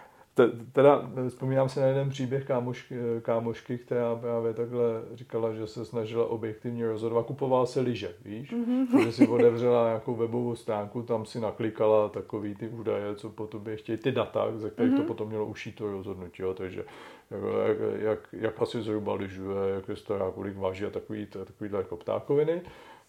Teda 0.72 1.10
vzpomínám 1.28 1.68
si 1.68 1.80
na 1.80 1.86
jeden 1.86 2.08
příběh 2.10 2.44
kámošky, 2.44 2.94
kámošky, 3.22 3.78
která 3.78 4.16
právě 4.16 4.54
takhle 4.54 4.84
říkala, 5.14 5.54
že 5.54 5.66
se 5.66 5.84
snažila 5.84 6.26
objektivně 6.26 6.86
rozhodovat. 6.86 7.26
Kupovala 7.26 7.66
se 7.66 7.80
lyže, 7.80 8.14
víš? 8.24 8.52
Mm-hmm. 8.52 9.04
Že 9.04 9.12
si 9.12 9.28
otevřela 9.28 9.86
nějakou 9.86 10.14
webovou 10.14 10.56
stránku, 10.56 11.02
tam 11.02 11.26
si 11.26 11.40
naklikala 11.40 12.08
takový 12.08 12.54
ty 12.54 12.68
údaje, 12.68 13.14
co 13.14 13.30
po 13.30 13.46
tobě 13.46 13.76
chtějí, 13.76 13.98
ty 13.98 14.12
data, 14.12 14.52
ze 14.56 14.70
kterých 14.70 14.92
mm-hmm. 14.92 14.96
to 14.96 15.02
mhm. 15.02 15.08
potom 15.08 15.28
mělo 15.28 15.46
ušít 15.46 15.76
to 15.76 15.92
rozhodnutí. 15.92 16.42
Jo? 16.42 16.54
Takže 16.54 16.84
jak, 17.66 17.76
jak, 18.00 18.28
jak 18.32 18.62
asi 18.62 18.82
zhruba 18.82 19.14
lyžuje, 19.14 19.74
jak 19.74 19.88
je 19.88 19.96
stará, 19.96 20.30
kolik 20.30 20.56
váží 20.56 20.84
a 20.84 20.90
takový, 20.90 21.26
takovýhle 21.26 21.78
jako 21.78 21.96
ptákoviny. 21.96 22.62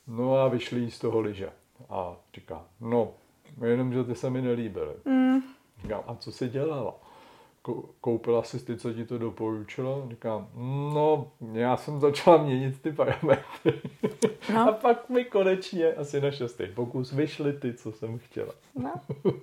No 0.08 0.38
a 0.38 0.48
vyšli 0.48 0.92
z 0.92 1.00
toho 1.00 1.20
lyže. 1.20 1.50
A 1.90 2.16
říká, 2.34 2.66
no, 2.82 3.14
jenom, 3.66 3.94
že 3.94 4.04
ty 4.04 4.16
se 4.16 4.30
mi 4.30 4.42
nelíbily. 4.42 4.94
Mm. 5.06 5.40
A 6.08 6.16
co 6.16 6.32
si 6.32 6.50
dělala? 6.50 6.96
koupila 8.02 8.44
si 8.44 8.66
ty, 8.66 8.78
co 8.78 8.94
ti 8.94 9.06
to 9.06 9.18
doporučilo? 9.18 10.08
Říkám, 10.10 10.48
no, 10.94 11.32
já 11.54 11.78
jsem 11.78 12.00
začala 12.00 12.38
měnit 12.38 12.82
ty 12.82 12.92
parametry. 12.92 13.82
No. 14.54 14.62
A 14.70 14.72
pak 14.72 15.10
mi 15.10 15.26
konečně 15.26 15.94
asi 15.94 16.22
na 16.22 16.32
šestý 16.32 16.68
pokus 16.76 17.12
vyšly 17.12 17.54
ty, 17.54 17.74
co 17.74 17.92
jsem 17.92 18.20
chtěla. 18.20 18.54
No. 18.76 18.94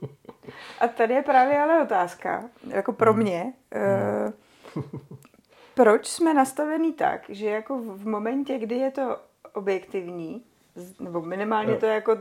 A 0.81 0.89
tady 0.89 1.15
je 1.15 1.23
právě 1.23 1.59
ale 1.59 1.83
otázka, 1.83 2.45
jako 2.69 2.93
pro 2.93 3.13
hmm. 3.13 3.23
mě, 3.23 3.53
hmm. 3.73 4.33
Uh, 4.77 4.83
proč 5.75 6.07
jsme 6.07 6.35
nastavení 6.35 6.93
tak, 6.93 7.23
že 7.29 7.47
jako 7.47 7.79
v 7.79 8.07
momentě, 8.07 8.59
kdy 8.59 8.75
je 8.75 8.91
to 8.91 9.17
objektivní, 9.53 10.43
nebo 11.01 11.23
minimálně 11.23 11.77
to 11.77 11.87
jako 11.87 12.19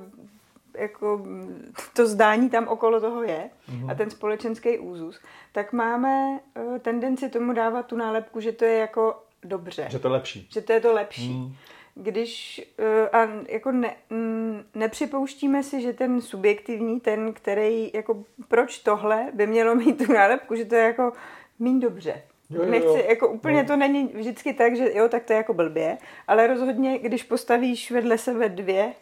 jako 0.77 1.25
to 1.93 2.07
zdání 2.07 2.49
tam 2.49 2.67
okolo 2.67 3.01
toho 3.01 3.23
je 3.23 3.49
mm-hmm. 3.69 3.91
a 3.91 3.95
ten 3.95 4.09
společenský 4.09 4.79
úzus, 4.79 5.19
tak 5.51 5.73
máme 5.73 6.39
uh, 6.55 6.77
tendenci 6.77 7.29
tomu 7.29 7.53
dávat 7.53 7.85
tu 7.85 7.97
nálepku, 7.97 8.39
že 8.39 8.51
to 8.51 8.65
je 8.65 8.77
jako 8.77 9.23
dobře. 9.43 9.87
Že 9.89 9.99
to 9.99 10.07
je 10.07 10.11
lepší. 10.11 10.47
Že 10.51 10.61
to 10.61 10.73
je 10.73 10.79
to 10.79 10.93
lepší. 10.93 11.29
Mm. 11.29 11.55
Když 11.95 12.61
uh, 12.79 13.19
a 13.19 13.27
jako 13.47 13.71
ne, 13.71 13.95
m, 14.09 14.65
nepřipouštíme 14.75 15.63
si, 15.63 15.81
že 15.81 15.93
ten 15.93 16.21
subjektivní, 16.21 16.99
ten, 16.99 17.33
který 17.33 17.91
jako 17.93 18.23
proč 18.47 18.79
tohle 18.79 19.27
by 19.33 19.47
mělo 19.47 19.75
mít 19.75 20.05
tu 20.05 20.13
nálepku, 20.13 20.55
že 20.55 20.65
to 20.65 20.75
je 20.75 20.83
jako 20.83 21.13
míň 21.59 21.79
dobře. 21.79 22.21
Jo, 22.49 22.63
jo, 22.63 22.71
Nechci, 22.71 23.05
jako 23.09 23.27
úplně 23.27 23.61
no. 23.61 23.67
to 23.67 23.75
není 23.75 24.07
vždycky 24.13 24.53
tak, 24.53 24.75
že 24.75 24.93
jo, 24.93 25.09
tak 25.09 25.23
to 25.23 25.33
je 25.33 25.37
jako 25.37 25.53
blbě, 25.53 25.97
ale 26.27 26.47
rozhodně, 26.47 26.99
když 26.99 27.23
postavíš 27.23 27.91
vedle 27.91 28.17
sebe 28.17 28.49
dvě 28.49 28.93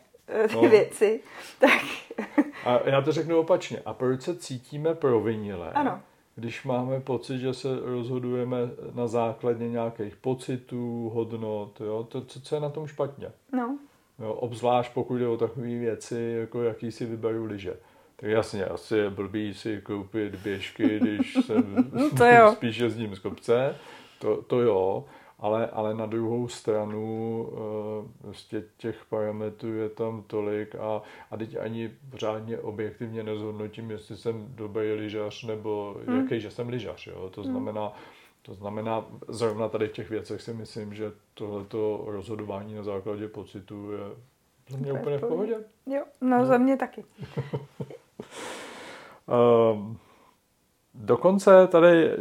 ty 0.47 0.55
no. 0.55 0.61
věci, 0.61 1.19
tak... 1.59 1.81
A 2.65 2.89
já 2.89 3.01
to 3.01 3.11
řeknu 3.11 3.39
opačně. 3.39 3.81
A 3.85 3.93
proč 3.93 4.21
se 4.21 4.35
cítíme 4.35 4.95
provinile? 4.95 5.71
Ano. 5.71 6.01
Když 6.35 6.63
máme 6.63 6.99
pocit, 6.99 7.39
že 7.39 7.53
se 7.53 7.67
rozhodujeme 7.81 8.57
na 8.93 9.07
základě 9.07 9.69
nějakých 9.69 10.15
pocitů, 10.15 11.11
hodnot, 11.13 11.81
jo? 11.81 12.07
To, 12.09 12.21
co, 12.21 12.41
co 12.41 12.55
je 12.55 12.61
na 12.61 12.69
tom 12.69 12.87
špatně? 12.87 13.31
No. 13.53 13.77
Jo, 14.19 14.33
obzvlášť 14.33 14.93
pokud 14.93 15.17
jde 15.17 15.27
o 15.27 15.37
takové 15.37 15.67
věci, 15.67 16.35
jako 16.39 16.63
jaký 16.63 16.91
si 16.91 17.05
vyberu 17.05 17.45
liže. 17.45 17.73
Tak 18.15 18.29
jasně, 18.29 18.65
asi 18.65 18.97
je 18.97 19.09
blbý 19.09 19.53
si 19.53 19.81
koupit 19.81 20.35
běžky, 20.35 20.99
když 20.99 21.33
jsem 21.45 21.89
no 21.93 22.09
to 22.09 22.25
jo. 22.25 22.51
spíš 22.55 22.77
jezdím 22.77 23.15
z 23.15 23.19
kopce. 23.19 23.75
To, 24.19 24.41
to 24.41 24.61
jo, 24.61 25.05
ale, 25.39 25.67
ale 25.67 25.93
na 25.93 26.05
druhou 26.05 26.47
stranu 26.47 27.49
vlastně 28.21 28.63
těch 28.77 29.05
parametrů 29.05 29.73
je 29.73 29.89
tam 29.89 30.23
tolik 30.27 30.75
a, 30.75 31.01
a 31.31 31.37
teď 31.37 31.57
ani 31.57 31.91
řádně 32.13 32.59
objektivně 32.59 33.23
nezhodnotím, 33.23 33.91
jestli 33.91 34.17
jsem 34.17 34.45
dobrý 34.49 34.93
lyžař 34.93 35.43
nebo 35.43 35.95
hmm. 36.07 36.21
jaký, 36.21 36.41
že 36.41 36.51
jsem 36.51 36.69
lyžař. 36.69 37.07
Jo? 37.07 37.29
To 37.29 37.41
hmm. 37.41 37.51
znamená, 37.51 37.93
to 38.41 38.53
znamená, 38.53 39.05
zrovna 39.27 39.69
tady 39.69 39.87
v 39.87 39.91
těch 39.91 40.09
věcech 40.09 40.41
si 40.41 40.53
myslím, 40.53 40.93
že 40.93 41.11
tohleto 41.33 42.03
rozhodování 42.07 42.75
na 42.75 42.83
základě 42.83 43.27
pocitu 43.27 43.91
je 43.91 43.99
za 44.69 44.77
mě 44.77 44.93
úplně 44.93 45.17
v 45.17 45.27
pohodě. 45.27 45.55
Jo, 45.85 46.03
no, 46.21 46.37
no. 46.37 46.45
za 46.45 46.57
mě 46.57 46.77
taky. 46.77 47.05
um, 49.73 49.99
Dokonce 50.93 51.67
tady, 51.67 52.11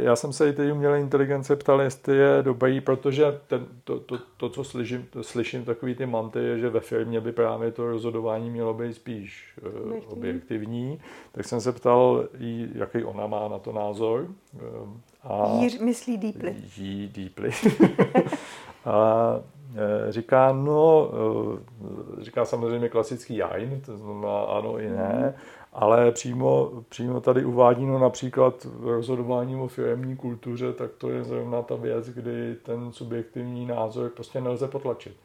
já 0.00 0.16
jsem 0.16 0.32
se 0.32 0.48
i 0.48 0.52
té 0.52 0.72
umělé 0.72 1.00
inteligence 1.00 1.56
ptal, 1.56 1.80
jestli 1.80 2.16
je 2.16 2.42
dobrý, 2.42 2.80
protože 2.80 3.24
ten, 3.46 3.66
to, 3.84 4.00
to, 4.00 4.18
to, 4.36 4.48
co 4.48 4.64
slyším, 4.64 5.06
to 5.10 5.22
slyším 5.22 5.64
takový 5.64 5.94
ty 5.94 6.06
manty, 6.06 6.38
je, 6.38 6.58
že 6.58 6.68
ve 6.68 6.80
firmě 6.80 7.20
by 7.20 7.32
právě 7.32 7.72
to 7.72 7.86
rozhodování 7.86 8.50
mělo 8.50 8.74
být 8.74 8.94
spíš 8.94 9.58
uh, 9.86 9.92
objektivní. 10.06 11.00
Tak 11.32 11.44
jsem 11.44 11.60
se 11.60 11.72
ptal, 11.72 12.28
jí, 12.38 12.70
jaký 12.74 13.04
ona 13.04 13.26
má 13.26 13.48
na 13.48 13.58
to 13.58 13.72
názor. 13.72 14.26
Uh, 14.54 14.88
a 15.22 15.58
jí 15.60 15.78
myslí 15.78 16.18
deeply. 16.18 16.56
Jí 16.76 17.08
deeply. 17.08 17.50
a 18.84 19.40
e, 19.76 20.12
říká, 20.12 20.52
no, 20.52 21.10
říká 22.20 22.44
samozřejmě 22.44 22.88
klasický 22.88 23.36
jajn, 23.36 23.80
to 23.86 23.96
znamená 23.96 24.40
ano 24.40 24.78
i 24.78 24.90
ne. 24.90 25.34
Mm 25.36 25.61
ale 25.72 26.12
přímo, 26.12 26.70
přímo 26.88 27.20
tady 27.20 27.44
uvádí 27.44 27.86
no 27.86 27.98
například 27.98 28.66
rozhodování 28.80 29.56
o 29.56 29.68
firmní 29.68 30.16
kultuře, 30.16 30.72
tak 30.72 30.90
to 30.98 31.10
je 31.10 31.24
zrovna 31.24 31.62
ta 31.62 31.74
věc, 31.74 32.08
kdy 32.08 32.54
ten 32.62 32.92
subjektivní 32.92 33.66
názor 33.66 34.10
prostě 34.10 34.40
nelze 34.40 34.68
potlačit. 34.68 35.16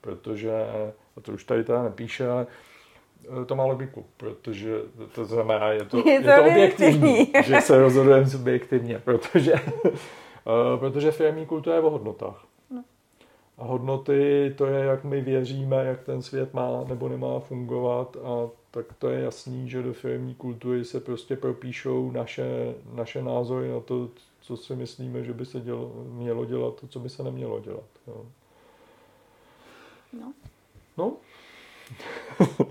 Protože, 0.00 0.52
a 1.16 1.20
to 1.20 1.32
už 1.32 1.44
tady 1.44 1.64
teda 1.64 1.82
nepíše, 1.82 2.28
ale 2.28 2.46
e, 3.42 3.44
to 3.44 3.56
má 3.56 3.64
logiku, 3.64 4.06
protože 4.16 4.80
to 5.14 5.24
znamená, 5.24 5.68
je 5.68 5.84
to, 5.84 5.96
je 5.96 6.02
to, 6.02 6.10
je 6.10 6.36
to 6.36 6.44
objektivní, 6.44 7.32
že 7.44 7.60
se 7.60 7.78
rozhodujeme 7.78 8.26
subjektivně, 8.26 8.98
protože, 8.98 9.52
e, 9.54 10.78
protože 10.78 11.10
firmní 11.12 11.46
kultura 11.46 11.76
je 11.76 11.82
o 11.82 11.90
hodnotách. 11.90 12.44
No. 12.70 12.84
A 13.58 13.64
hodnoty, 13.64 14.54
to 14.58 14.66
je, 14.66 14.84
jak 14.84 15.04
my 15.04 15.20
věříme, 15.20 15.84
jak 15.84 16.02
ten 16.02 16.22
svět 16.22 16.54
má 16.54 16.84
nebo 16.88 17.08
nemá 17.08 17.40
fungovat 17.40 18.16
a 18.24 18.61
tak 18.74 18.92
to 18.98 19.08
je 19.08 19.20
jasný, 19.20 19.68
že 19.68 19.82
do 19.82 19.92
firmní 19.92 20.34
kultury 20.34 20.84
se 20.84 21.00
prostě 21.00 21.36
propíšou 21.36 22.10
naše, 22.10 22.74
naše 22.92 23.22
názory 23.22 23.68
na 23.68 23.80
to, 23.80 24.10
co 24.40 24.56
si 24.56 24.76
myslíme, 24.76 25.24
že 25.24 25.32
by 25.32 25.46
se 25.46 25.60
dělo, 25.60 25.92
mělo 26.08 26.44
dělat, 26.44 26.80
to, 26.80 26.86
co 26.86 27.00
by 27.00 27.08
se 27.08 27.22
nemělo 27.22 27.60
dělat. 27.60 27.84
Jo. 28.06 28.26
No. 30.12 30.32
No. 30.96 31.12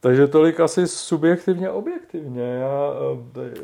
Takže 0.00 0.26
tolik 0.26 0.60
asi 0.60 0.88
subjektivně, 0.88 1.70
objektivně. 1.70 2.42
Já, 2.42 2.92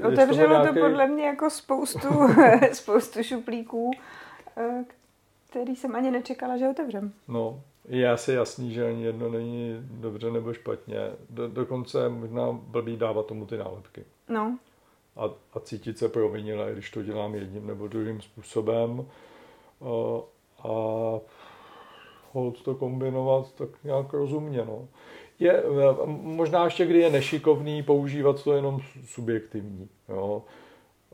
eh, 0.02 0.06
Otevřelo 0.06 0.48
to, 0.48 0.60
nějaký... 0.62 0.74
to 0.74 0.80
podle 0.80 1.06
mě 1.06 1.26
jako 1.26 1.50
spoustu, 1.50 2.08
spoustu 2.72 3.22
šuplíků, 3.22 3.90
eh, 4.56 4.84
který 5.50 5.76
jsem 5.76 5.96
ani 5.96 6.10
nečekala, 6.10 6.56
že 6.56 6.68
otevřem. 6.68 7.12
No, 7.28 7.60
je 7.88 8.10
asi 8.10 8.32
jasný, 8.32 8.72
že 8.72 8.88
ani 8.88 9.04
jedno 9.04 9.28
není 9.28 9.76
dobře 9.80 10.30
nebo 10.30 10.52
špatně. 10.52 10.96
Do, 11.30 11.48
dokonce 11.48 12.08
možná 12.08 12.52
blbý 12.52 12.96
dávat 12.96 13.26
tomu 13.26 13.46
ty 13.46 13.58
nálepky. 13.58 14.04
No. 14.28 14.58
A, 15.16 15.24
a 15.52 15.60
cítit 15.60 15.98
se 15.98 16.08
provinile, 16.08 16.72
když 16.72 16.90
to 16.90 17.02
dělám 17.02 17.34
jedním 17.34 17.66
nebo 17.66 17.88
druhým 17.88 18.20
způsobem. 18.20 19.06
A, 19.80 20.20
a 20.68 20.70
hold 22.32 22.62
to 22.62 22.74
kombinovat 22.74 23.52
tak 23.54 23.68
nějak 23.84 24.12
rozumně. 24.12 24.64
No. 24.64 24.88
Je, 25.38 25.62
možná 26.06 26.64
ještě, 26.64 26.86
kdy 26.86 26.98
je 26.98 27.10
nešikovný 27.10 27.82
používat 27.82 28.44
to 28.44 28.52
jenom 28.52 28.80
subjektivní. 29.06 29.88
Jo. 30.08 30.42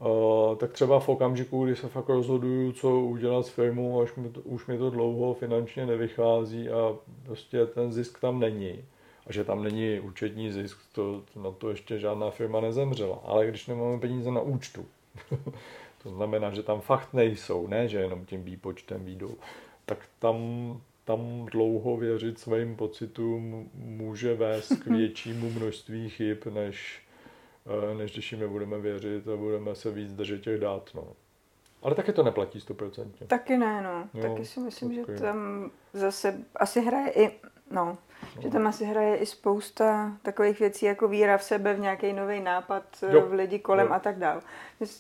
Uh, 0.01 0.57
tak 0.57 0.73
třeba 0.73 1.01
v 1.01 1.09
okamžiku, 1.09 1.65
kdy 1.65 1.77
se 1.77 1.89
fakt 1.89 2.09
rozhoduju, 2.09 2.73
co 2.73 3.01
udělat 3.01 3.47
s 3.47 3.49
firmou, 3.49 4.01
až 4.01 4.15
mi 4.15 4.29
to, 4.29 4.41
už 4.41 4.67
mi 4.67 4.79
to 4.79 4.91
dlouho 4.91 5.35
finančně 5.35 5.87
nevychází 5.87 6.69
a 6.69 6.97
prostě 7.23 7.67
ten 7.67 7.93
zisk 7.93 8.21
tam 8.21 8.41
není. 8.41 8.85
A 9.27 9.33
že 9.33 9.45
tam 9.45 9.63
není 9.63 10.01
účetní 10.01 10.53
zisk, 10.53 10.79
to, 10.93 11.23
na 11.43 11.51
to 11.51 11.71
ještě 11.71 11.99
žádná 11.99 12.31
firma 12.31 12.61
nezemřela. 12.61 13.21
Ale 13.25 13.47
když 13.47 13.67
nemáme 13.67 13.99
peníze 13.99 14.31
na 14.31 14.41
účtu, 14.41 14.87
to 16.03 16.11
znamená, 16.11 16.51
že 16.51 16.63
tam 16.63 16.81
fakt 16.81 17.15
nejsou, 17.15 17.67
ne 17.67 17.89
že 17.89 17.99
jenom 17.99 18.25
tím 18.25 18.45
výpočtem 18.45 19.05
výjdou, 19.05 19.35
tak 19.87 19.99
tam, 20.19 20.37
tam 21.05 21.47
dlouho 21.53 21.97
věřit 21.97 22.39
svým 22.39 22.77
pocitům 22.77 23.71
může 23.75 24.35
vést 24.35 24.73
k 24.73 24.87
většímu 24.97 25.51
množství 25.51 26.09
chyb, 26.09 26.39
než 26.51 27.03
než 27.97 28.13
když 28.13 28.33
jim 28.33 28.49
budeme 28.49 28.79
věřit 28.79 29.29
a 29.29 29.37
budeme 29.37 29.75
se 29.75 29.91
víc 29.91 30.13
držet 30.13 30.43
těch 30.43 30.61
dát. 30.61 30.91
No. 30.95 31.13
Ale 31.83 31.95
taky 31.95 32.13
to 32.13 32.23
neplatí 32.23 32.61
stoprocentně. 32.61 33.27
Taky 33.27 33.57
ne, 33.57 33.83
no. 33.83 34.09
Jo, 34.15 34.29
taky 34.29 34.47
si 34.47 34.61
myslím, 34.61 35.03
okay. 35.03 35.17
že 35.17 35.23
tam 35.23 35.71
zase 35.93 36.45
asi 36.57 36.81
hraje 36.81 37.11
i, 37.11 37.41
no, 37.71 37.99
no, 38.37 38.43
že 38.43 38.51
tam 38.51 38.67
asi 38.67 38.85
hraje 38.85 39.17
i 39.17 39.27
spousta 39.27 40.13
takových 40.23 40.61
věcí, 40.61 40.87
jako 40.87 41.09
víra 41.09 41.39
v 41.39 41.45
sebe, 41.45 41.75
v 41.75 41.81
nějaký 41.81 42.13
nový 42.13 42.41
nápad, 42.41 42.83
eh, 43.03 43.15
jo. 43.15 43.27
v 43.27 43.33
lidi 43.33 43.59
kolem 43.59 43.87
jo. 43.87 43.93
a 43.93 43.99
tak 43.99 44.19
dál. 44.19 44.41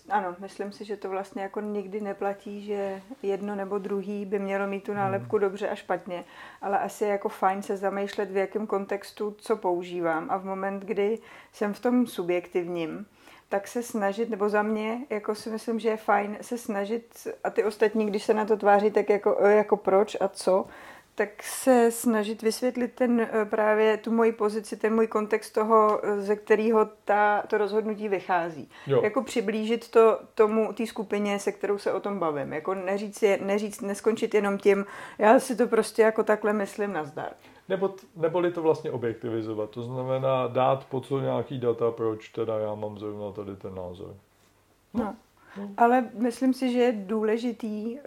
Ano, 0.09 0.37
myslím 0.39 0.73
si, 0.73 0.85
že 0.85 0.97
to 0.97 1.09
vlastně 1.09 1.43
jako 1.43 1.61
nikdy 1.61 2.01
neplatí, 2.01 2.65
že 2.65 3.03
jedno 3.23 3.55
nebo 3.55 3.79
druhý 3.79 4.27
by 4.27 4.39
mělo 4.39 4.67
mít 4.67 4.85
tu 4.85 4.95
nálepku 4.95 5.37
hmm. 5.37 5.41
dobře 5.41 5.69
a 5.69 5.75
špatně, 5.75 6.25
ale 6.63 6.79
asi 6.79 7.05
je 7.05 7.11
jako 7.11 7.29
fajn 7.29 7.63
se 7.63 7.77
zamýšlet, 7.77 8.31
v 8.31 8.37
jakém 8.37 8.67
kontextu 8.67 9.37
co 9.39 9.57
používám 9.57 10.27
a 10.31 10.37
v 10.37 10.45
moment, 10.45 10.83
kdy 10.83 11.19
jsem 11.53 11.75
v 11.75 11.81
tom 11.81 12.07
subjektivním, 12.07 13.07
tak 13.49 13.69
se 13.69 13.83
snažit, 13.83 14.31
nebo 14.31 14.49
za 14.49 14.63
mě, 14.63 14.99
jako 15.11 15.35
si 15.35 15.51
myslím, 15.51 15.81
že 15.81 15.89
je 15.89 15.97
fajn 15.97 16.39
se 16.41 16.59
snažit 16.59 17.29
a 17.45 17.51
ty 17.51 17.65
ostatní, 17.65 18.07
když 18.07 18.25
se 18.25 18.35
na 18.35 18.45
to 18.45 18.57
tváří, 18.57 18.91
tak 18.91 19.09
jako, 19.09 19.37
jako 19.47 19.77
proč 19.77 20.17
a 20.21 20.29
co, 20.29 20.67
tak 21.21 21.43
se 21.43 21.91
snažit 21.91 22.43
vysvětlit 22.43 22.93
ten 22.95 23.21
eh, 23.21 23.45
právě 23.45 23.97
tu 23.97 24.13
moji 24.13 24.33
pozici, 24.33 24.77
ten 24.77 24.95
můj 24.95 25.07
kontext 25.07 25.55
toho, 25.55 26.01
eh, 26.03 26.21
ze 26.21 26.37
kterého 26.37 26.89
ta, 27.05 27.43
to 27.49 27.59
rozhodnutí 27.59 28.09
vychází. 28.09 28.69
Jo. 28.87 29.03
Jako 29.03 29.23
přiblížit 29.23 29.91
to 29.91 30.19
tomu, 30.35 30.73
té 30.73 30.87
skupině, 30.87 31.39
se 31.39 31.53
kterou 31.53 31.79
se 31.79 31.93
o 31.93 32.01
tom 32.01 32.19
bavím. 32.19 32.53
Jako 32.53 32.75
neříct, 32.75 33.23
je, 33.23 33.39
neříct, 33.43 33.83
neskončit 33.83 34.35
jenom 34.35 34.59
tím, 34.59 34.87
já 35.19 35.41
si 35.41 35.57
to 35.57 35.67
prostě 35.67 36.03
jako 36.03 36.23
takhle 36.23 36.53
myslím 36.53 36.93
nazdar. 36.93 37.31
Nebo, 37.69 37.95
neboli 38.17 38.53
to 38.53 38.63
vlastně 38.63 38.91
objektivizovat. 38.91 39.71
To 39.71 39.83
znamená 39.83 40.47
dát 40.47 40.85
pod 40.85 41.07
co 41.07 41.21
nějaký 41.21 41.59
data, 41.61 41.91
proč 41.91 42.29
teda 42.29 42.59
já 42.59 42.75
mám 42.75 42.99
zrovna 42.99 43.33
tady 43.33 43.57
ten 43.57 43.75
názor. 43.75 44.15
No. 44.95 45.15
Ale 45.77 46.05
myslím 46.15 46.55
si, 46.55 46.73
že 46.73 46.79
je 46.79 46.93
důležitý 46.93 47.95
uh, 47.95 48.01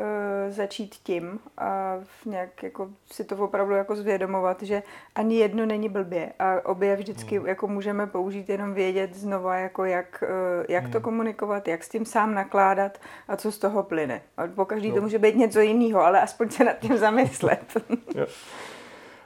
začít 0.50 0.96
tím 0.96 1.40
a 1.58 2.00
nějak 2.26 2.64
jako 2.64 2.90
si 3.12 3.24
to 3.24 3.38
opravdu 3.38 3.74
jako 3.74 3.96
zvědomovat, 3.96 4.64
že 4.64 4.84
ani 5.16 5.36
jedno 5.36 5.66
není 5.66 5.90
blbě 5.90 6.34
a 6.40 6.66
obě 6.66 6.96
vždycky 6.96 7.38
hmm. 7.38 7.48
jako 7.48 7.68
můžeme 7.68 8.08
použít 8.08 8.50
jenom 8.50 8.74
vědět 8.74 9.16
znova, 9.16 9.56
jako 9.56 9.86
jak, 9.86 10.24
uh, 10.24 10.66
jak 10.70 10.84
hmm. 10.84 10.94
to 10.94 11.02
komunikovat, 11.02 11.68
jak 11.68 11.84
s 11.84 11.90
tím 11.90 12.06
sám 12.06 12.34
nakládat 12.34 12.98
a 13.28 13.36
co 13.36 13.52
z 13.52 13.58
toho 13.58 13.84
plyne. 13.84 14.22
A 14.38 14.48
po 14.48 14.66
každý 14.66 14.90
no. 14.90 14.96
to 14.96 15.02
může 15.02 15.20
být 15.20 15.36
něco 15.36 15.60
jiného, 15.60 16.02
ale 16.02 16.22
aspoň 16.22 16.50
se 16.50 16.64
nad 16.64 16.80
tím 16.80 16.98
zamyslet. 16.98 17.78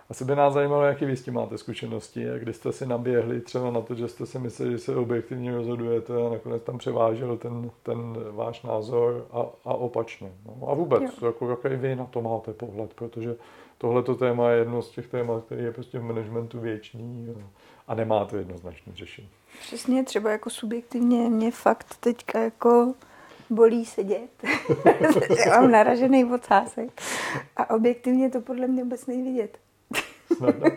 Asi 0.10 0.26
by 0.26 0.36
nás 0.36 0.54
zajímalo, 0.54 0.84
jaký 0.84 1.06
vy 1.06 1.18
s 1.18 1.24
tím 1.24 1.34
máte 1.34 1.58
zkušenosti 1.58 2.30
a 2.30 2.38
kdy 2.38 2.54
jste 2.54 2.72
si 2.72 2.86
naběhli 2.86 3.42
třeba 3.42 3.72
na 3.72 3.82
to, 3.82 3.96
že 3.96 4.08
jste 4.08 4.26
si 4.26 4.40
mysleli, 4.40 4.72
že 4.72 4.78
se 4.78 4.96
objektivně 4.96 5.52
rozhodujete 5.52 6.14
a 6.14 6.30
nakonec 6.30 6.64
tam 6.64 6.78
převážel 6.78 7.38
ten, 7.38 7.72
ten 7.84 8.18
váš 8.32 8.64
názor 8.64 9.28
a, 9.32 9.46
a 9.66 9.74
opačně. 9.74 10.32
No, 10.46 10.70
a 10.70 10.74
vůbec, 10.74 11.04
jo. 11.04 11.28
jako, 11.28 11.50
jaký 11.50 11.76
vy 11.76 11.96
na 11.96 12.06
to 12.06 12.22
máte 12.22 12.54
pohled, 12.54 12.94
protože 12.94 13.36
tohleto 13.78 14.16
téma 14.16 14.50
je 14.50 14.58
jedno 14.60 14.82
z 14.82 14.90
těch 14.90 15.08
témat, 15.08 15.46
který 15.46 15.64
je 15.64 15.72
prostě 15.72 16.00
v 16.00 16.04
managementu 16.04 16.60
věčný 16.60 17.36
a 17.88 17.96
nemá 17.96 18.26
to 18.26 18.38
jednoznačné 18.38 18.94
řešení. 18.96 19.30
Přesně, 19.60 20.04
třeba 20.04 20.32
jako 20.32 20.50
subjektivně 20.50 21.30
mě 21.30 21.52
fakt 21.52 21.96
teďka 22.00 22.40
jako 22.40 22.94
bolí 23.50 23.86
sedět. 23.86 24.30
Mám 25.50 25.72
naražený 25.72 26.26
ocásek. 26.26 27.02
A 27.58 27.70
objektivně 27.70 28.30
to 28.30 28.42
podle 28.42 28.68
mě 28.68 28.84
vůbec 28.84 29.08
nejvidět. 29.08 29.58
Snadno. 30.38 30.68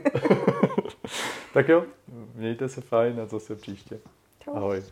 tak 1.55 1.69
jo, 1.69 1.85
mějte 2.35 2.69
se 2.69 2.81
fajn 2.81 3.21
a 3.21 3.27
zase 3.27 3.57
příště. 3.57 3.99
Ahoj. 4.55 4.83